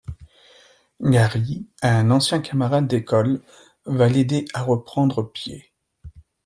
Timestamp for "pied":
5.31-5.71